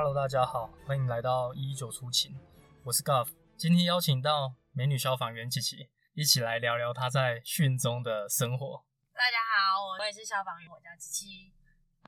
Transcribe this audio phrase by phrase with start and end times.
[0.00, 2.38] Hello，大家好，欢迎来到一一九出勤，
[2.84, 3.30] 我是 Guff。
[3.56, 8.84] 今天邀请到美女消防员琪琪，一起来聊聊她在训中的生活。
[9.12, 11.52] 大家好，我也是消防员，我叫琪琪。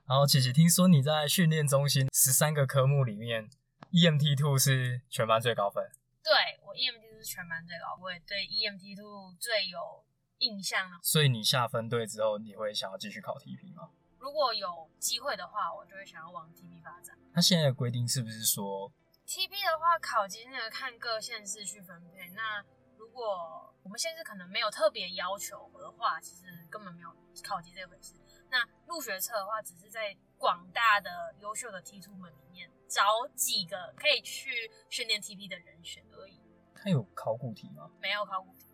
[0.06, 3.50] 然后琪琪，听说你在训练中心十三个科目里面
[3.90, 5.90] ，EMT Two 是全班最高分。
[6.22, 6.32] 对
[6.64, 10.04] 我 EMT 是全班最高，我也对 EMT Two 最有
[10.38, 11.00] 印象了。
[11.02, 13.90] 所以你下分队之后，你会想要继续考 TP 吗？
[14.20, 17.16] 如果有机会的话，我就会想要往 TP 发展。
[17.32, 18.92] 那现在的规定是不是说
[19.26, 22.28] TP 的话，考级那个看各县市去分配。
[22.30, 22.62] 那
[22.96, 27.10] 如果我们县市可能没有特别要求的话，其实根本没有
[27.42, 28.14] 考级这回事。
[28.50, 36.40] 那入学测的话，只是在广大的优秀的 T two 们里面找几个可以去训练 TP 的人选而已。
[36.74, 37.90] 他有考古题吗？
[38.00, 38.66] 没有考古题，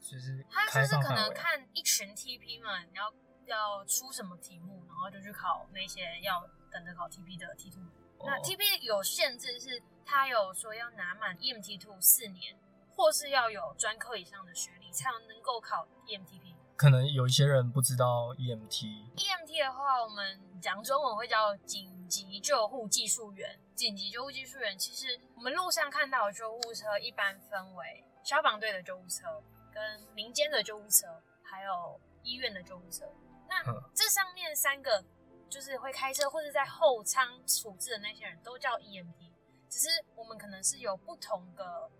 [0.00, 1.32] 就是他开就是可能。
[1.32, 3.12] 看一群 TP 们要
[3.50, 7.82] 要出什么题目，然后就去考那些要等着考 TP 的 T two。
[8.20, 12.56] 那哦 TP 有限制，是它有说要拿满 EMT two 四年，
[12.94, 16.54] 或是要有专科以上的学历，才能够考 E EMTP。
[16.76, 23.58] 可能有一些人不知道 E EMT EMT 的话，我们讲中文会叫紧急救护技术员。
[23.74, 29.42] 紧急救护技术员，其实我们路上看到的救护车一般分为消防队的救护车、
[29.72, 31.06] 跟民间的救护车，
[31.42, 33.06] 还有医院的救护车。
[33.50, 35.04] 那嗯这上面三个
[35.48, 39.32] 就是会开车或者在后舱处置的那些人都叫 EMT，
[39.68, 41.90] 只是我们可能是有不同的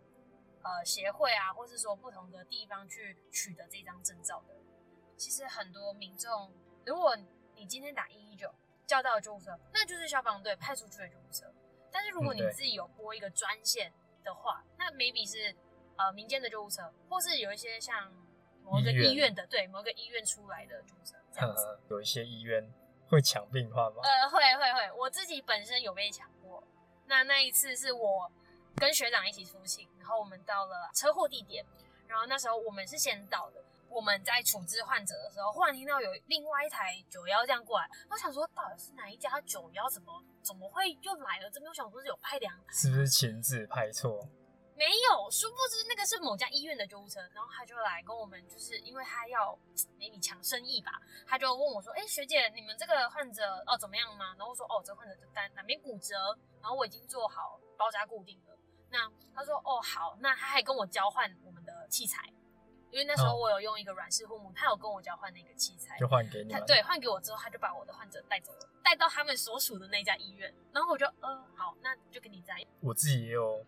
[0.62, 4.54] 呃协会啊，或是说不同的地方去取得这张证照的。
[5.16, 6.54] 其实很多民众，
[6.86, 7.16] 如果
[7.56, 8.54] 你今天打一一九
[8.86, 11.52] 叫到救护车，那就是消防队派出去的救护车。
[11.91, 13.92] 但是如果你自己有拨一个专线
[14.22, 15.54] 的话，那 maybe 是
[15.96, 18.12] 呃民间的救护车，或是有一些像
[18.65, 21.66] 某一个医院的，对某一个医院出来的这样子。
[21.66, 22.71] 呃有一些医院
[23.09, 24.03] 会抢病患吗？
[24.03, 26.62] 呃，会会会，我自己本身有被抢过。
[27.06, 28.31] 那那一次是我
[28.76, 31.65] 跟学长一起出勤，然后我们到了车祸地点，
[32.06, 33.65] 然后那时候我们是先到的。
[33.88, 39.88] 我们在处置患者的时候，忽然听到有另外一台九幺这样过来，我想说到底是哪一家九幺？
[39.91, 41.50] 怎么怎么会又来了？
[41.50, 44.28] 这边我想说是有派两台，是不是情字派错？
[44.80, 49.54] 没有，殊不知那个是某家医院的救护车，然后他就来跟我们，就是因为他要
[49.98, 50.92] maybe 抢生意吧，
[51.26, 58.56] 他就问我说：“哎、学姐，你们这个患者哦怎么样吗？”然后我说：“哦，这个患者就单哪边骨折，然后我已经做好包扎固定了。”
[58.88, 62.32] 那他说：“哦好。”那他还跟我交换我们的器材，
[62.90, 72.54] 因为那时候哦我有用一个软式护母，他有跟我交换那个器材，就换给你对换给我之后，他就把我的患者带走了，带到他们所属的那家医院，然后我就呃好，那就跟你在。
[72.80, 73.62] 我自己也有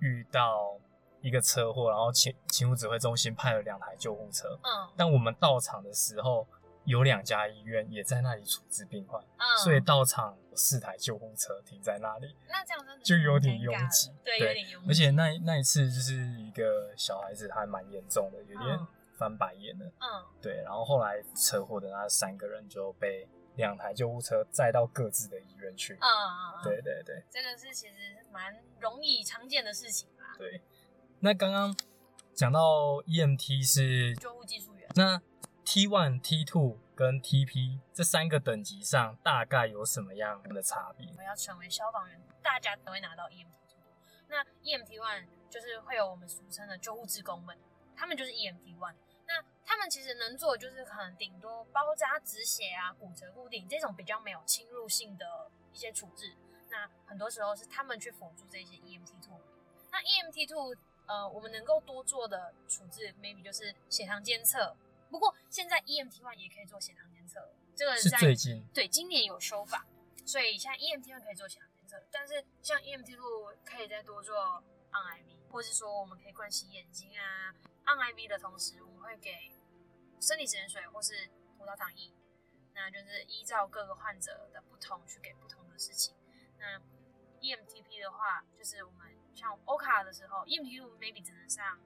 [0.00, 0.78] 遇到
[1.20, 4.88] 一个车祸，然后勤勤务指挥中心派了两台救护车，嗯。
[4.96, 6.46] 但我们到场的时候，
[6.84, 14.12] 有两家医院也在那里处置病患，嗯，所以到场有四台救护车停在那里，那这样真的就有点拥挤。
[14.24, 18.86] 对，有点拥挤，而且那那一次就是一个小孩子，他还蛮严重的，有点嗯。
[19.18, 19.84] 翻白眼了。
[19.84, 25.92] 嗯，对，然后后来车祸的那三个人就被两台救护车载到各自的医院去。
[25.94, 30.34] 嗯嗯嗯，对，对对这个是其实蛮容易常见的事情啦。
[30.38, 30.62] 对。
[31.20, 31.76] 那刚刚
[32.32, 35.20] 讲到 EMT 是救护技术员，那
[35.64, 41.08] T one、T two 跟 TP 这三个等级上大概有什么样的差别？
[41.18, 43.82] 我要成为消防员，大家都会拿到 EMT two。
[44.28, 47.58] 那 EMT one 就是会有我们俗称的救护志工们，
[47.96, 48.94] 他们就是 EMT one。
[49.68, 56.34] 那他们其实能做的就是可能顶多包扎、止血啊、骨折固定这种比较没有侵入性的一些处置。
[56.70, 59.38] 那很多时候是他们去辅助这些 EMT two。
[59.90, 60.74] 那 EMT two
[61.06, 64.74] 呃，我们能够多做的处置，maybe 就是血糖监测。
[65.10, 69.86] 不过现在 EMT one 也可以做血糖监测，这个是在最近对今年有修法，
[70.26, 74.62] 所以现在 EMT one 可以做血糖监测，但是像 EMT two 可以再多做
[74.92, 77.54] on IV，或是说我们可以灌洗眼睛啊。
[77.86, 79.52] on IV 的同时，我们会给
[80.20, 82.12] 生理盐水或是葡萄糖液，
[82.74, 86.14] 那就是依照各个患者的不同去给不同的事情。
[86.58, 86.78] 那
[87.40, 91.78] EMTP 的话，就是我们像 OCA 的时候，EMTP maybe 只能上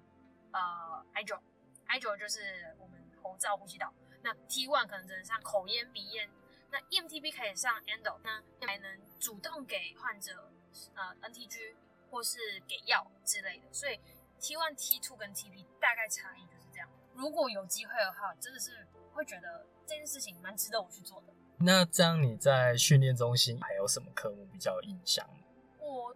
[0.53, 1.41] 呃 i 九
[1.87, 6.31] i 九就是我们喉罩呼吸道，那 T one 可能只能上口咽鼻咽，
[6.71, 10.51] 那 E EMTP 可以上 endo，那还能主动给患者
[10.95, 11.75] 呃 NTG
[12.13, 12.39] 或是
[12.69, 13.99] 给药之类的，所以
[14.39, 16.87] T one、T two 跟 TP 大概差异就是这样。
[17.15, 21.33] 如果有机会的话，真的是会觉得这件事情蛮值得我去做的。
[21.57, 25.37] 那这样你在训练中心还有什么科目比较有印象吗？
[25.79, 26.15] 我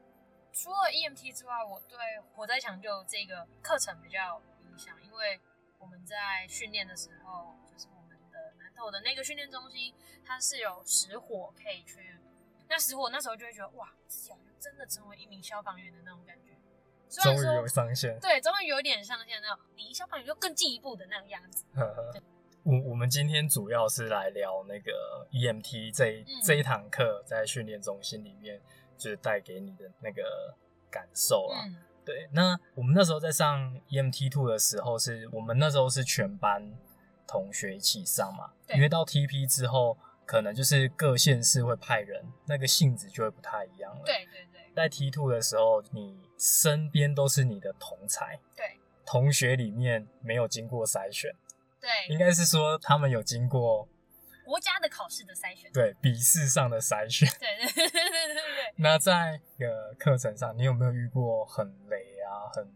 [0.53, 1.97] 除了 EMT 之外，我对
[2.35, 5.41] 火灾抢救这个课程比较有印象，因为
[5.79, 9.95] 我们在训练的时候，就是我们的南投的那个训练中心，
[10.27, 12.19] 它是有实火可以去
[12.69, 16.53] 那时我那时候就会觉得，哇，自己好像真的成为一名消防员的那种感觉。
[17.09, 18.19] 虽终于有上限。
[18.21, 21.65] 对，终于有点上线那种离消防员就更进一步的那个样子。
[21.75, 22.13] 呵呵
[22.65, 28.61] 我我们今天主要是来聊那个 EMT 这这一堂课在训练中心里面，
[28.99, 30.57] 就是带给你的那个
[30.91, 31.63] 感受啊。
[31.65, 36.77] 嗯，对，那我们那时候在上 EMT two 的时候是，我们那时候是全班
[37.25, 51.33] 同学一起上嘛，对因为到 TP 之后，可能就是各县市会派人，那个性质就会不太一样了。，对对对在 T two 的时候，你身边都是你的同才，对同学里面没有经过筛选，
[51.81, 53.89] 对应，该是说他们有经过
[54.45, 55.71] 国家的考试的筛选。
[55.73, 57.29] 对笔试上的筛选。
[57.39, 58.75] 对对对对对对对。
[58.77, 62.69] 那在呃课程上，你有没有遇过很雷啊，很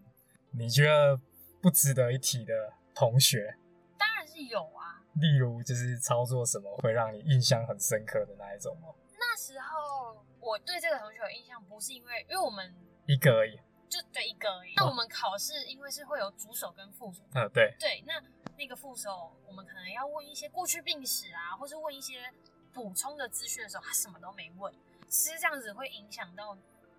[0.52, 1.20] 你觉得
[1.60, 3.56] 不值得一提的同学？
[3.98, 4.79] 当然是有啊。
[5.14, 8.88] 例如就是操作什么会让你印象很深刻的那一种吗？
[9.18, 12.74] 那时候我对这个同学有印象，不是因为，因为我们
[13.06, 13.60] 一个而已。
[13.88, 14.72] 就对一个而已。
[14.76, 18.22] 那我们考试因为是会有主手跟副手，呃，对，对，那
[18.56, 22.32] 那个副手我们可能要问一些过去病史啊，或是问一些
[22.72, 24.72] 补充的资讯的时候，他什么都没问。
[25.08, 26.56] 其实这样子会影响到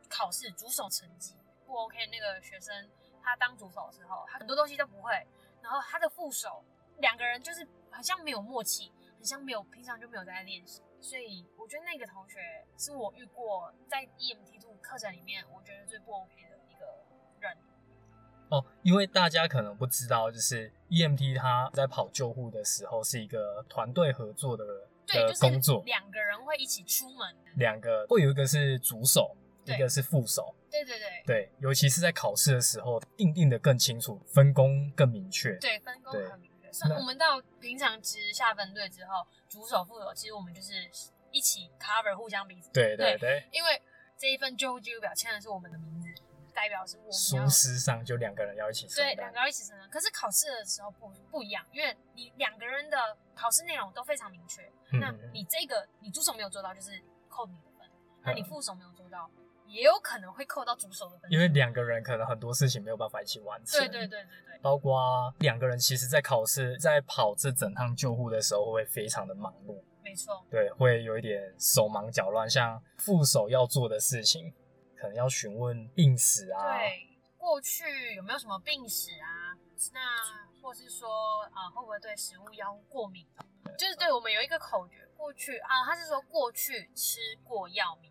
[0.10, 1.34] 考试主手成绩
[1.66, 1.98] 不 OK。
[2.08, 2.90] 那个学生
[3.24, 5.14] 他当主手的时候，他很多东西都不会，
[5.62, 6.62] 然后他的副手
[6.98, 10.82] 两个人就是很像没有默契，很像没有平常就没有在练习。
[11.00, 12.38] 所以我觉得那个同学
[12.78, 16.86] 是我遇过在 EMT two 课程里面，我觉得最不 OK 的一个
[17.40, 17.58] 人。
[18.50, 24.64] 哦，因为大家可能不知道，就是 EMT 他在跑救护的时候是一个团队合作的
[25.08, 27.36] 对，的就是工作，两个人会一起出门。
[27.56, 29.36] 两个会有一个是主手，
[29.66, 30.54] 一个是副手。
[30.70, 35.56] 对对对对，尤其是在考试的时候，定定的更清楚，分工更明确。
[35.56, 36.51] 对，分工很明确。
[36.72, 40.90] 所以我们到平常值下分队之后，主手副手其实我们就是
[41.32, 42.72] 一起 cover 互相彼此。
[42.72, 43.82] 对对对对，因为
[44.18, 46.08] 这一份救护记录表签的是我们的名字，
[46.54, 49.40] 代表是我们疏要失上就两个人要一起承担对两个。
[49.40, 49.90] 人一起承担。
[49.90, 54.62] 可是考试的时候不不一样，因为你两个人的考试内容都非常明确。
[55.00, 57.88] 那你这个你主手没有做到，就是扣你的分；
[58.24, 59.30] 那你嗯副手没有做到，
[59.72, 61.34] 也有可能会扣到主手的分数。
[61.34, 63.80] 因为两个人可能很多事情没有办法一起完成。
[63.80, 70.46] 对对对对对包括两个人其实，在考试在跑这整趟救护的时候，会非常的忙碌，没错。
[70.52, 72.48] 对，会有一点手忙脚乱。
[72.48, 74.54] 像副手要做的事情，
[74.96, 77.08] 可能要询问病史啊，对，
[77.38, 79.58] 过去有没有什么病史啊？
[79.94, 81.10] 那或是说
[81.54, 83.26] 啊、会不会对食物药物过敏？
[83.80, 88.11] 就是对我们有一个口诀，过去啊，他是说过去吃过药敏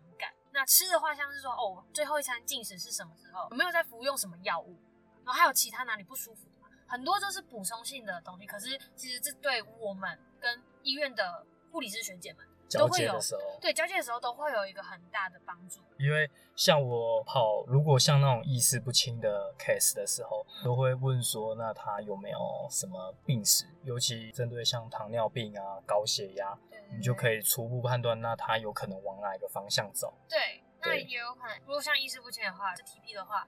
[0.53, 3.47] 那吃的话，像是说哦，最后一餐进食是什么时候？
[3.51, 4.77] 有没有在服用什么药物？
[5.23, 6.67] 然后还有其他哪里不舒服的吗？
[6.87, 13.19] 很多都是补充性的东西，可是其实这对我们跟医院的护理师学姐们都会有
[13.61, 15.79] 对交接的时候都会有一个很大的帮助。
[15.97, 23.65] 因为像我跑，如果像那种意识不清的 case 的时候，都会问说，那他有没有什么病史？
[23.83, 30.13] 尤其针对像糖尿病啊、高血压，对你就可以以初步判断，那他有可能往哪一个方向走。
[30.27, 33.47] 对，那也有可能，如果像意识不清的话，是 TP 的话，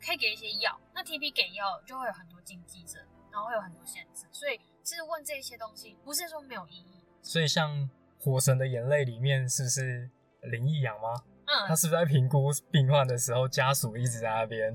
[0.00, 0.78] 可以给一些药。
[0.94, 7.04] 那 TP 给药就会有很多禁忌症，然后会有很多限制，所以其实问这些东西不是说没有意义。
[7.22, 7.70] 所以像
[8.18, 10.10] 《火神的眼泪》里面，是不是
[10.42, 11.24] 林奕阳吗？
[11.46, 14.74] 嗯他嗯，是不是在评估病患的时候，家属一直在那边？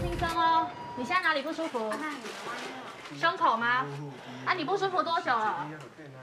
[0.00, 1.92] 轻松哦，你现在哪里不舒服？
[3.18, 3.86] 胸口吗？
[4.44, 5.66] 啊，你不舒服多久了？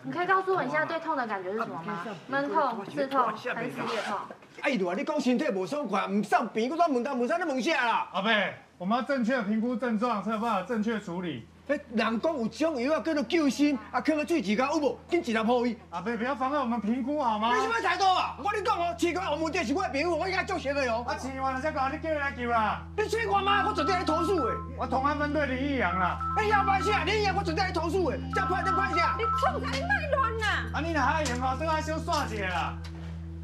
[0.04, 2.06] 你可以告诉我你现在最痛的感觉是什么吗？
[2.28, 4.18] 闷痛、刺痛还是撕裂痛？
[4.62, 8.10] 哎呦啊你讲身体无爽快，唔上病，我怎问东问西，你问啥啦？
[8.14, 8.32] 阿伯，
[8.78, 11.48] 我们要正确评估症状，才有办法正确处理。
[11.66, 15.00] 迄人讲有种药啊，叫做救心，啊，放到水池甲有无？
[15.10, 15.78] 紧一粒破伊。
[15.92, 17.62] 阿贝，不要妨碍我们评估好吗你？
[17.62, 18.36] 什么态度啊？
[18.38, 21.06] 我跟你讲哦，奇怪，我问题是我的朋友，我应该做熟的哦。
[21.08, 22.82] 啊，吃完了再讲，你叫他来救啦。
[22.98, 23.66] 你试看吗？
[23.66, 24.54] 我绝对来投诉的。
[24.78, 26.20] 我同安分队林义阳啦。
[26.36, 27.04] 哎呀，歹啥？
[27.06, 28.18] 你呀，我绝对来投诉的。
[28.36, 29.16] 这歹这歹啥？
[29.18, 29.72] 你冲啥？
[29.72, 30.48] 你卖乱啦！
[30.74, 32.74] 啊，你若还用哦，都要小耍一下啦。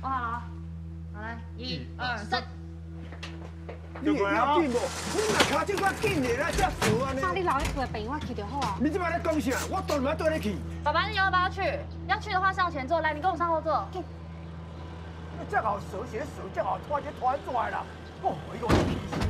[0.01, 0.43] 我好了，
[1.13, 2.43] 好来，一二三。
[4.01, 4.79] 你会要紧无？
[5.13, 7.19] 你若卡这么紧的，那遮熟安尼。
[7.21, 8.77] 那你老一辈病我去就好啊。
[8.79, 9.51] 你这摆在讲啥？
[9.69, 10.55] 我当然对你去。
[10.83, 11.61] 爸爸，你要不要去？
[12.07, 13.87] 要去的话上前座，来，你跟我上后座。
[13.93, 17.83] 你这好熟些熟，这好拖这拖出来啦。
[18.21, 18.75] 哦，伊个皮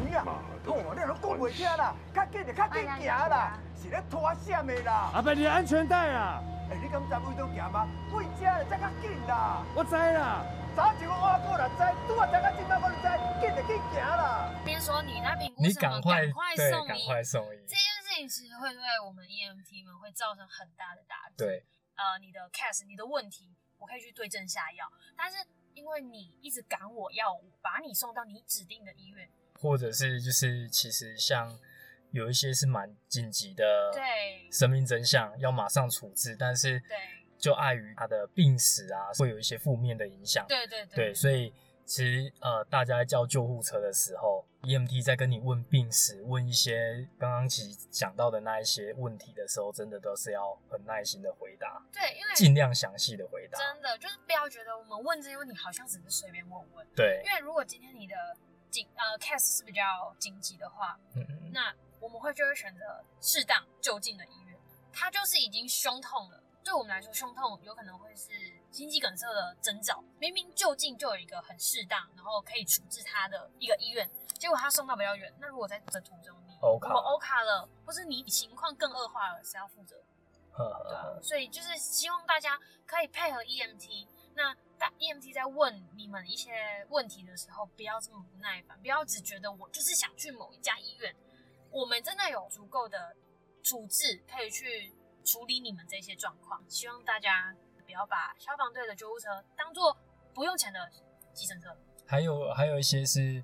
[0.08, 0.24] 皮呀！
[0.66, 5.12] 哦，你都讲袂听啦，较紧的较紧行啦，是咧拖闪的啦。
[5.14, 6.42] 阿贝，你的安全带啊！
[6.72, 7.88] 哎，你敢知位都行吗？
[8.12, 9.62] 回家了才较紧啦。
[9.76, 10.44] 我知啦。
[10.80, 13.08] 早就我过来知，拄啊才到今摆我就知，
[13.44, 14.50] 紧就紧行啦。
[14.64, 17.06] 边说你那评估你什么，赶快送医。
[17.06, 17.76] 快送医这。
[17.76, 21.36] 件事情其实会对我们 EMT 们会造成很大的打击。
[21.36, 24.90] 对，呃，你的 case 你的问题，我可以去对症下药。
[25.18, 31.60] 但是因为你一直赶我要我把你送到你指定的医院，或者是就是其实像
[32.12, 36.98] 有一些是蛮紧急的，对生命真相要马上处置，但是对
[37.40, 41.54] 就碍于他的病史啊，会有一些负面的影响，对对对，所以
[41.86, 53.58] 其实呃，大家在叫救护车的时候，EMT 在跟你问病史、问一些刚刚其实讲到的那一些问题的时候，真的都是要很耐心的回答，对，因为尽量详细的回答。
[53.58, 58.16] 真的就是不要觉得我们问这些问题好像只是随便问问，对，因为如果今天你的
[58.70, 59.82] 紧呃 case 是比较
[60.20, 62.82] 紧急的话，嗯嗯，那我们会就会选择
[63.20, 64.56] 适当就近的医院。
[64.92, 68.32] 他就是已经胸痛了，对我们来说，胸痛有可能会是
[68.72, 70.04] 心肌梗塞的征兆。
[70.20, 75.34] 明明就近就有一个很适当，然后可以处置他的一个医院，结果他送到比较远。
[75.40, 79.96] 那如果在这途中你欧卡我欧卡了，或是你情况更恶化了，谁要负责？
[80.58, 84.08] 对啊，所以就是希望大家可以配合 EMT。
[84.36, 91.16] 那大 EMT 在问你们一些问题的时候，不要这么不耐烦，不要只觉得我就是想去某一家医院。
[91.72, 93.16] 我们真的有足够的
[93.64, 96.64] 处置可以去处理你们这些状况。
[96.68, 99.96] 希望大家不要把消防队的救护车当做
[100.34, 100.90] 不用钱的
[101.34, 101.76] 计程车。
[102.08, 103.44] 还有还有一些是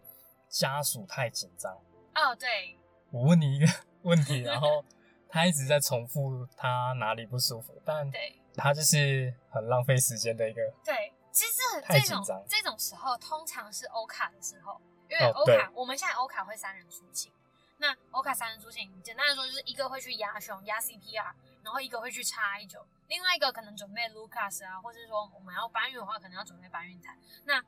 [0.50, 1.72] 家属太紧张。
[2.16, 2.78] 哦，对，
[3.12, 3.68] 我问你一个
[4.04, 4.84] 问题，然后
[5.30, 10.62] 他一直在重复他哪里不舒服，但对，他就是很浪费时间的一个。
[10.84, 14.80] 对，其实太这种紧张这种时候，通常是欧卡的时候，
[15.10, 17.32] 因为欧卡、我们现在欧卡会三人出勤。
[17.78, 27.18] 那欧卡三人出勤，简单的说就是一个会去压胸压 CPR，然后一个会去插一九，另外一个可能准备 Lucas 啊，或者说我们要搬运的话，可能要准备搬运台。
[27.44, 27.62] 那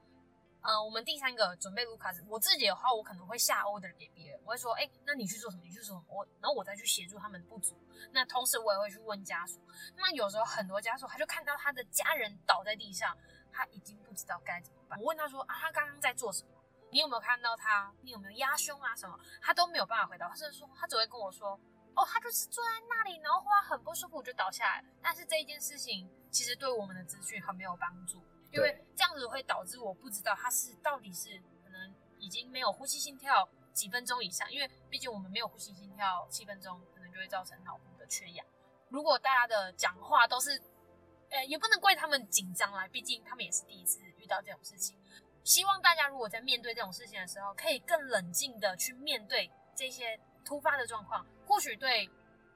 [0.62, 5.64] 呃，我们第三个准备 Lucas，我自己的话，我可能会下 order 给别人，我会说，哎、那你去做什么？
[5.64, 6.04] 你去做什么？
[6.08, 7.78] 我，然后我再去协助他们不足。
[8.12, 9.62] 那同时我也会去问家属。
[9.96, 13.16] 那有时候很多家属他就看到他的家人倒在地上，
[13.52, 15.00] 他已经不知道该怎么办。
[15.00, 16.52] 我问他说啊，他刚刚在做什么？
[16.90, 17.94] 你有没有看到他？
[18.02, 18.96] 你有没有压胸啊？
[18.96, 19.20] 什么？
[19.42, 21.60] 他都没有办法回答，甚至说他只会跟我说，
[21.96, 24.84] 哦，他就是坐在那里，然后忽然很不舒服就倒下来。
[25.02, 38.46] 但是这一件事情其实对我们的资讯很没有帮助，因为这样子会导致我不知道他是到底是可能已经没有呼吸心跳几分钟以上，因为毕竟我们没有呼吸心跳七分钟，可能就会造成脑部的缺氧。
[38.90, 40.62] 如果大家的讲话都是，
[41.30, 44.98] 呃，也不能怪他们紧张啦，毕竟他们也是第一次遇到这种事情。
[45.48, 52.10] 希望大家如果在面对这种事情的时候，可以更冷静的去面对这些突发的状况，或许对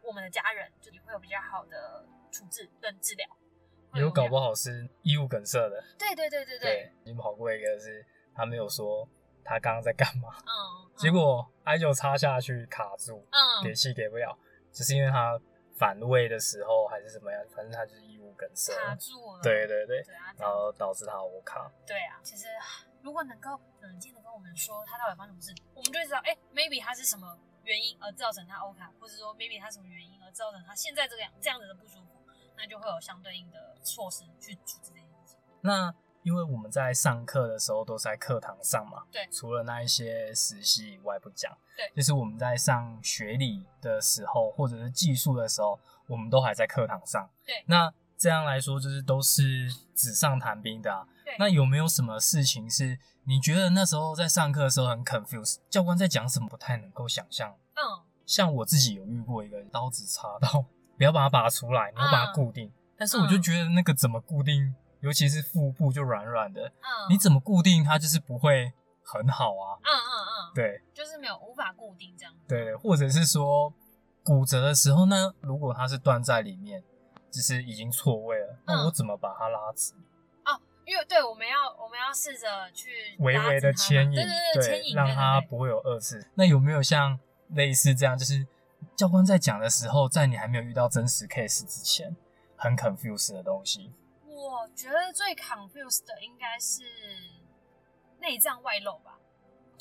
[0.04, 3.26] 我们的家人就也会有比较好的处置跟治疗。
[3.94, 4.54] 有搞不好？
[4.54, 5.82] 是异物梗塞的。
[5.98, 8.06] 对对对对对，你们跑过一个是
[8.36, 9.08] 他没有说
[9.42, 10.52] 他刚刚在干嘛，嗯，
[10.92, 14.38] 嗯 结果 i 九插下去卡住，嗯给气给不了，
[14.74, 15.40] 只是因为他
[15.78, 18.02] 反胃的时候还是怎么样，反正他就是
[18.36, 21.72] 卡住了，对对对，对啊，然样后导致他欧卡。
[21.86, 22.48] 对啊，其实
[23.02, 32.22] 如果能够冷静的跟我们说他到底发生什么事，我们就会知道，哎、m a y b e 他是什么原因而造成他欧卡，或者说 maybe 他什么原因而造成他现在这个样这样子的不舒服，
[32.58, 35.38] 那就会有相对应的措施去阻止这件事情。
[35.62, 47.28] 那因为我们在上课的时候都是在课堂上嘛，对除了那一些实习以外不讲，对就是我们在上学理的时候，或者是技术的时候，我们都还在课堂上。
[47.44, 51.08] 对那这样来说，就是都是纸上谈兵的啊。
[51.40, 57.50] 那有没有什么事情是你觉得那时候在上课的时候很 confused，教官在讲什么不太能够想象？
[57.74, 60.64] 嗯，像我自己有遇过一个刀子插到，
[61.00, 62.72] 不要把它拔出来，你要把它嗯固定。
[62.96, 68.72] 但是我就觉得那个怎么固定，尤其是腹部就软软的，嗯，你怎么固定它就是不会
[69.04, 69.82] 很好啊。
[69.82, 72.32] 嗯嗯嗯，对就是没有无法固定这样。
[72.48, 73.74] 对，或者是说
[74.24, 76.84] 骨折的时候，那如果它是断在里面，
[77.32, 79.94] 就是已经错位了，那嗯我怎么把它拉直？
[80.84, 86.28] 因为对，我们要我们要试着去微微的牵引，对对对，牵引，让它不会有二次。
[86.34, 87.18] 那有没有像
[87.50, 88.46] 类似这样，就是
[88.98, 92.14] 教官在讲的时候，在你还没有遇到真实 case 之前，
[92.58, 93.94] 很 confused 的东西？
[94.26, 96.82] 我觉得最 confused 的应该是
[98.20, 99.20] 内脏外露吧，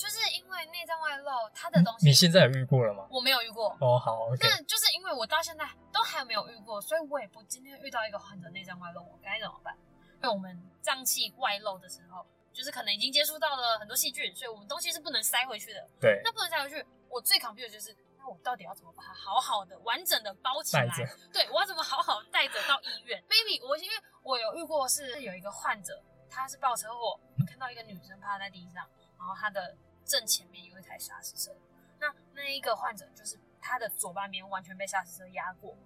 [0.01, 3.07] 就是因为内脏外露，它的东西你现在有遇过了吗？
[3.11, 9.77] 我没有遇过，哦，好那就是因为我到现在都还没有遇过，所以我也不今天遇到一个患者内脏外露，我该怎么办？
[10.23, 15.87] 因为我们脏器外露的时候，就是可能已经接触到了很多细菌，所以我们东西是不能塞回去的。
[16.01, 20.87] 对，那不能塞回去，我最 confused 的就是，那我到底要怎么把它好好的、完整的包起来？
[21.31, 28.89] 对，我要怎么好好带着到医院？maybe 我因为我有遇过是有一个患者，他是爆车祸，看到一个女生趴在地上，
[29.19, 31.55] 然后她的正前面有一台砂石车，
[31.99, 35.77] 那那一个患者就是他的左半边完全被砂石车压过，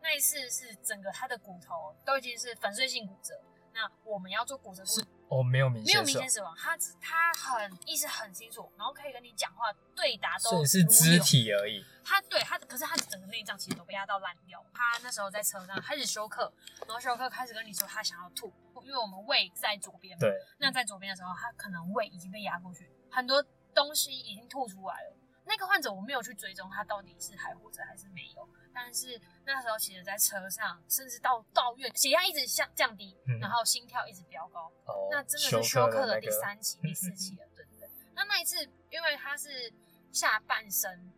[0.00, 3.40] 那一次是整个他的骨头都已经是粉碎性骨折。
[3.74, 11.84] 那我们要做骨折是哦，没有明没有明显死亡，他只他很意识很清楚，然后可以跟你讲话对答都是肢体而已。
[12.02, 14.64] 他对他，可是他整个内脏其实都被压到烂掉。
[14.72, 16.52] 他那时候在车上开始休克，
[16.86, 20.20] 然后休克开始跟你说他想要吐，因为我们胃在左边嘛。
[20.20, 25.16] 对，那在左边的时候，他可能胃已经被压过去，很多东西已经吐出来了。
[25.44, 37.88] 那个患者我没有去追踪他到底是还活着还是没有，但是那时候其实在车上，甚至到到院，血压一直降降低，嗯然后心跳一直飙高，哦，那真的是休克的第那个三期、第四期了，对不对。
[38.14, 39.72] 那那一次，因为他是
[40.12, 41.10] 下半身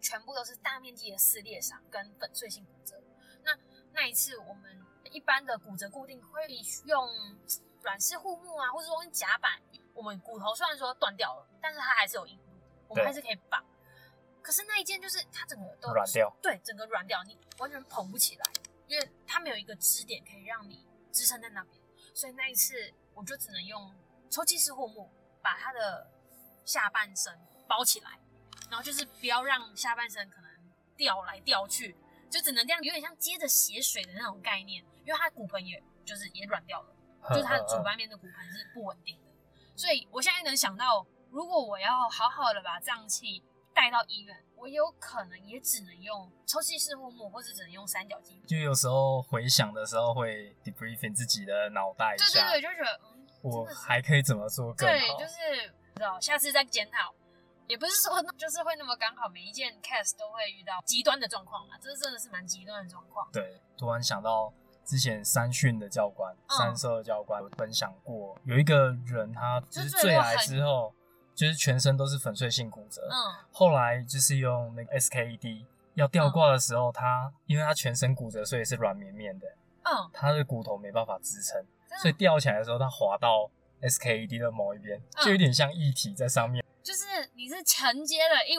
[0.00, 3.00] 全部都是大面积的撕裂伤跟粉碎性骨折，
[3.44, 3.56] 那
[3.92, 6.48] 那一次我们一般的骨折固定会
[6.86, 7.08] 用
[7.82, 9.62] 软式护木啊，或者说用夹板。
[9.94, 12.50] 我们骨头虽然说断掉了，但是它还是有硬度，
[12.88, 13.64] 我们还是可以绑。
[14.42, 18.44] 可是那一件就是它整个都软掉，对，整个软掉，你完全捧不起来，
[18.88, 21.80] 因为它没有一个支点可以让你支撑在那边，
[22.12, 23.94] 所以那一次我就只能用
[24.28, 25.08] 抽气式护木
[25.40, 26.10] 把它的
[26.64, 28.18] 下半身包起来，
[28.68, 30.50] 然后就是不要让下半身可能
[30.96, 31.96] 掉来掉去，
[32.28, 36.96] 就只能这样，有点像接着血水的那种概念，因为它骨盆也就是也软掉了，
[37.30, 39.21] 就是它的主半边的骨盆是不稳定的，
[39.76, 43.42] 所以我现在能想到，如果我要好好的把脏器
[43.74, 48.44] 带到医院，我有可能也只能用抽气式护目，或者只能用三角巾。
[48.46, 57.14] 就有时候回想的时候会 debriefing 自己的脑袋一下，对对对，就觉得嗯，我还可以怎么做更好对，就是不知道下次再检讨。
[57.68, 63.26] 也不是说就是会那么刚好，每一件 case 都会遇到极端的状况嘛，这真的是蛮极端的状况。
[63.32, 64.52] 对，突然想到
[64.84, 66.56] 之前三训的教官、嗯。
[66.58, 70.94] 三社的教官有分享过，有一个人他就是就是坠崖之后，
[71.34, 73.46] 就是全身都是粉碎性骨折，嗯。
[73.50, 75.64] 后来就是用那个 SKED
[75.94, 79.46] 要吊挂的时候，他因为他全身骨折，所以是软绵绵的，
[79.84, 81.64] 嗯，他的骨头没办法支撑，
[82.00, 86.64] 所以吊起来的时候，他滑到 SKED 的某一边，嗯就有点像液体在上面。
[86.82, 88.54] 就是你是承接了一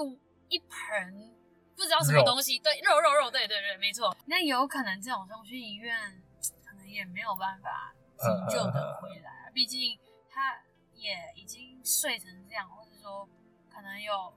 [0.55, 1.33] 一盆
[1.75, 4.15] 不知道什么东西，对，肉肉肉，对对对，没错。
[4.25, 6.21] 那有可能这种送去医院，
[6.63, 10.61] 可能也没有办法急救的回来，啊毕竟他
[10.93, 13.27] 也已经睡成这样，或者说
[13.69, 14.33] 可能有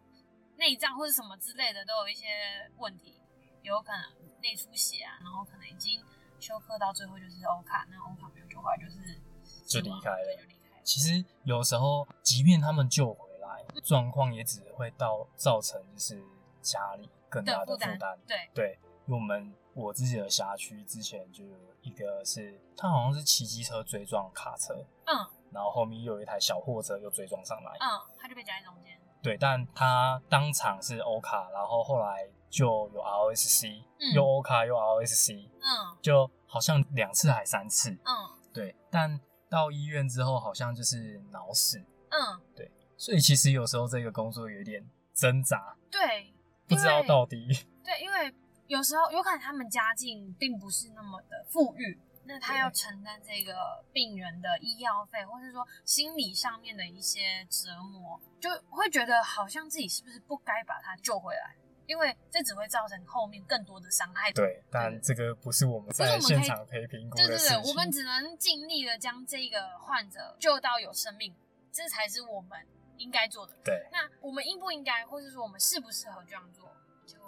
[0.56, 3.20] 内脏或者什么之类的都有一些问题，
[3.62, 6.02] 有可能内出血啊，然后可能已经
[6.40, 9.20] 休克到最后就是欧卡，那欧卡没有救回来就是
[9.66, 10.82] 就离开了，就离开了。
[10.82, 16.22] 其实有时候，即便他们救回来，状况也只会到造成就是
[16.62, 18.18] 家里更大的的负担。
[18.26, 24.74] 对，对，因为我们我自己的辖区之前就有一个是，他好像是骑机车追撞卡车，
[25.06, 25.14] 嗯
[25.52, 27.72] 然后后面又有一台小货车又追撞上来。
[27.80, 28.98] 嗯，他就被夹在中间。
[29.22, 37.90] 对，但他当场是欧卡，然后后来就有 ROSC，、嗯又欧卡又 ROSC，嗯就好像两次还三次。
[37.90, 39.18] 嗯对，但
[39.48, 41.78] 到医院之后好像就是脑死，
[42.10, 46.34] 嗯，对所以其实有时候这个工作有点挣扎，对，
[46.66, 47.46] 不知道到底
[47.84, 48.34] 对，因为
[48.66, 61.54] 有时候有可能他们家境并不是那么的富裕，那他要承担这个病人的医药费，或者说心理上面的一些折磨，就会觉得好像自己是不是不该把他救回来，
[61.86, 64.32] 因为这只会造成后面更多的伤害。
[64.32, 67.62] 对，但这个不是我们在现场可以评估对对的事情。
[67.62, 71.32] 对，我们只能尽力的将这个患者救到有生命，
[71.70, 72.66] 这才是我们
[72.98, 73.54] 应该做的。
[73.64, 76.70] 对，那我们应不应该，或者说我们适不适合这样做，
[77.06, 77.18] 就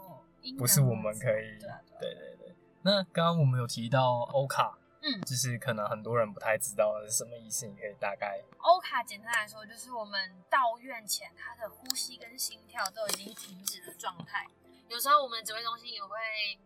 [0.42, 1.58] 因不是我们可以。
[1.58, 2.56] 对啊对啊对。
[2.82, 14.46] 那刚刚我们有提到欧卡，嗯就是可能很多人不太知道是什么意思，你可以大概欧卡简单来说，就是我们到院前，他的呼吸跟心跳都已经停止的状态。
[14.88, 16.16] 有时候我们指挥中心也会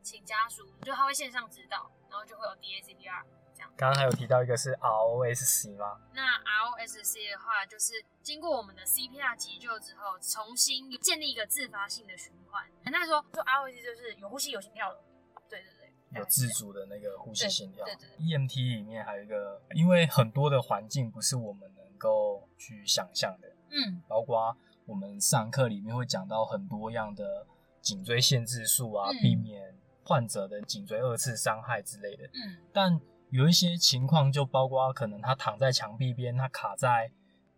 [0.01, 3.70] 请家属，就他会线上指导，然后就会有 DACPR 这样。
[3.77, 6.01] 刚刚还有提到一个是 ROSC 吗？
[6.12, 12.64] 那 ROSC 的话，就是经过我们的 CPR 急救之后，重新建立一个自发性的循环。
[12.85, 15.01] 简单说，说 ROSC 就是有呼吸有心跳了。
[15.48, 17.85] 对对对，有自主的那个呼吸心跳。
[17.85, 27.46] 对对对 EMT 里面还有一个，因为很多的环境不是我们能够去想象的，嗯包括我们上课里面会讲到很多样的
[27.81, 32.25] 颈椎限制术啊，嗯避免患者的颈椎二次伤害之类的。
[32.25, 33.01] 嗯但
[33.33, 37.11] 有一些情况就包括可能他躺在墙壁边，他卡在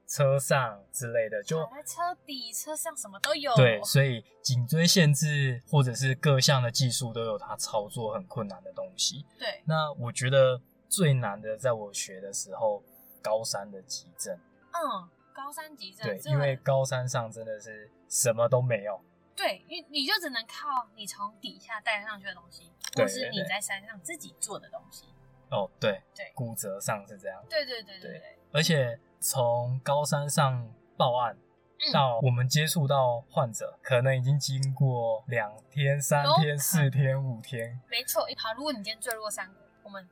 [0.07, 3.53] 车上之类的，就卡在车底、车上什么都有。
[3.57, 9.27] 对，所以颈椎限制或者是各项的技术都有它操作很困难的东西。
[9.37, 12.81] 对，那我觉得最难的，在我学的时候，
[13.21, 14.39] 高山的急症，
[14.71, 19.01] 嗯，高山急症，对，因为高山上真的是什么都没有，
[19.35, 25.07] 对，你你就只能靠你从底下带上去的东西，或是你在山上自己做的东西。
[25.51, 31.37] 哦，对对骨折上是这样，对对对对对对，而且从高山上报案
[31.79, 37.81] 嗯到我们接触到患者，可能已经经过两天、三天、四天、五天。
[37.89, 38.23] 没错。
[38.39, 40.09] 好，如果你今天坠落山谷，我们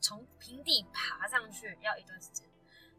[0.00, 2.46] 从平地爬上去要一段时间，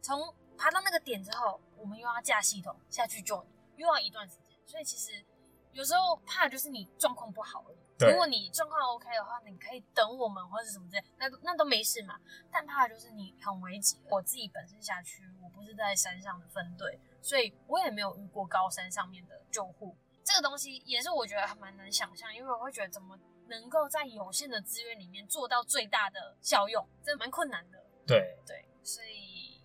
[0.00, 4.56] 从爬到那个点之后，我们又要架系统下去救你，又要一段时间。
[4.64, 5.24] 所以其实
[5.72, 7.78] 有时候怕就是你状况不好而已。
[8.10, 12.18] 如果你状况 OK 的话，你可以等我们或者什么之类，那那都没事嘛。
[12.50, 13.96] 但怕就是你很危急。
[14.10, 19.96] 我自己本身辖区，我不是在山上的分队，所以我也没有遇过高山上面的救护。
[20.24, 27.78] 这个东西也是我觉得还蛮难想象，因为我会觉得怎么能够在有限的资源里面做到最大的效用，这蛮困难的。
[28.04, 29.62] 对，对，所以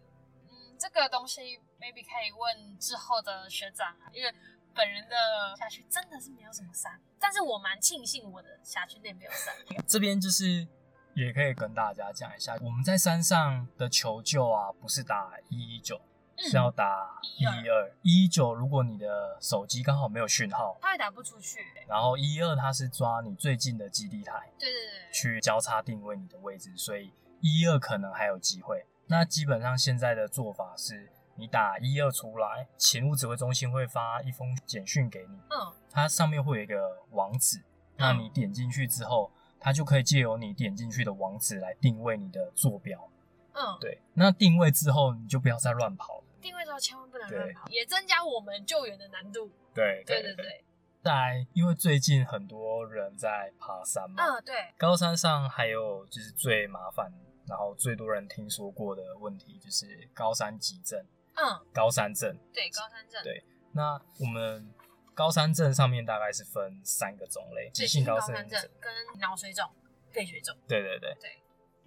[0.47, 4.31] 嗯，这个东西 maybe 可以问之后的学长啊，因为
[4.77, 5.15] 本人的
[5.57, 9.53] 辖区真的是没有什么山，但是我蛮庆幸我的辖区内没有山。
[9.87, 10.67] 这边就是
[11.15, 15.99] 也可以跟大家讲一下，我们在山上的求救啊，不是打一一九，
[16.37, 17.91] 是要打一112一二。
[18.03, 27.11] 一一九，如果你的手机刚好没有讯号，它也打不出去、然后一一二它是抓你最近的基地台对对对，去交叉定位你的位置，所以
[27.41, 28.85] 一一二可能还有机会。
[29.07, 37.63] 那基本上现在的做法是，你打一二出来，勤务指挥中心会发一封简讯给你，嗯它上面会有一个网址，
[37.95, 43.09] 那你点进去之后，它就可以借由你点进去的网址来定位你的坐标。
[43.53, 46.23] 嗯，对，那定位之后，你就不要再乱跑了。
[46.39, 49.51] 定位之后千万不能乱跑，也增加我们救援的难度。
[49.73, 50.63] 对对对对，
[51.01, 57.11] 再来，因为最近很多人在爬山嘛，嗯对，高山上还有就是最麻烦，
[57.47, 61.03] 然后最多人听说过的问题就是高山急症、
[61.37, 61.65] 嗯。
[61.73, 62.37] 高山症。
[62.53, 64.73] 对，高山症，对那我们
[65.13, 68.71] 高山症上面大概是分三个种类：急，性高高山山症症。
[68.79, 69.69] 跟脑水肿、
[70.11, 71.15] 肺水肿，对对对。
[71.21, 71.41] 对，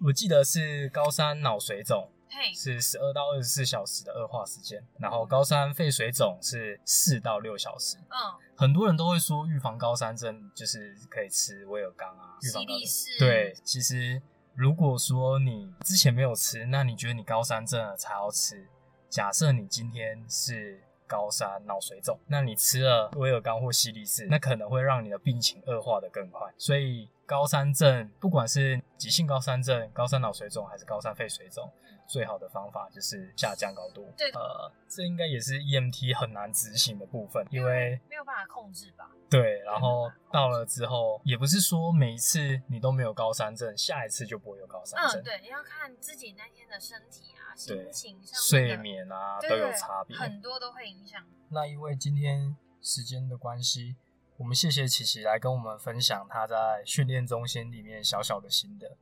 [0.05, 7.97] 我记得是高山脑水肿嘿，是十二到二十四小时的恶化时间，然后高山肺水肿是四到六小时。
[7.97, 14.21] 嗯，很多人都会说预防高山症就是可以吃威尔刚啊，预防西高山，对，其实
[14.55, 18.65] 如果说你之前没有吃，那你觉得你高山症了才要吃。
[19.11, 26.49] 假设你今天是高山脑水肿，那你吃了威尔刚或西力士，那可能会让你的病情恶化的更快。
[26.57, 31.69] 所以高山症，不管是急性高山症、高山脑水肿还是高山肺水肿，
[32.11, 34.11] 最好的方法就是下降高度。
[34.17, 39.09] 对呃，这应该也是 EMT 很难执行的部分，因为没有办法控制吧？
[39.29, 45.21] 对，然后到了之后，也不是说每一次你都没有高山症，下一次就不会有高山症。
[45.21, 50.17] 嗯，对，你要看自己那天的身体啊、心情上睡眠啊都有差别。
[50.17, 51.25] 很多都会影响。
[51.47, 53.95] 那因为今天时间的关系，
[54.35, 58.97] 我们谢谢琪琪来跟我们分享她在训练中心里面小小的心得，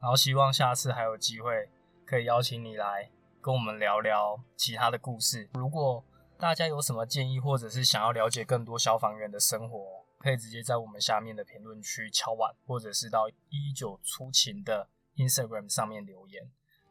[0.00, 1.68] 然后希望下次还有机会
[2.06, 5.48] 可以邀请你来跟我们聊聊其他的故事。
[5.54, 6.04] 如果
[6.38, 16.42] 大家有什么建议，或者是想要了解更多消防员的生活，可以直接在我们下面的评论区敲碗，或者是到一九出勤的 Instagram 上面留言。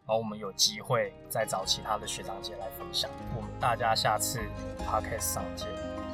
[0.06, 3.10] 然后我们有机会再找其他的学长姐来分享。
[3.36, 4.40] 我们大家下次
[4.80, 5.68] podcast 上见。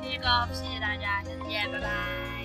[0.04, 2.39] 谢谢哥，谢谢大家，下次见，拜拜。